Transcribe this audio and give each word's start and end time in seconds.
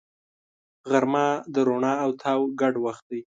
غرمه 0.89 1.27
د 1.53 1.55
رڼا 1.67 1.93
او 2.05 2.11
تاو 2.21 2.41
ګډ 2.59 2.73
وخت 2.85 3.03
دی 3.11 3.19